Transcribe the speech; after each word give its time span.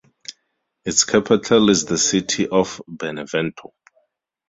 Its 0.83 1.03
capital 1.03 1.69
is 1.69 1.85
the 1.85 1.95
city 1.95 2.47
of 2.47 2.81
Benevento. 2.87 3.71